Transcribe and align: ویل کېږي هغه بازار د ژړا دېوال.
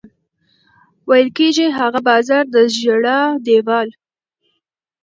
ویل 1.09 1.27
کېږي 1.37 1.67
هغه 1.79 1.99
بازار 2.09 2.43
د 2.53 2.55
ژړا 2.79 3.19
دېوال. 3.45 3.89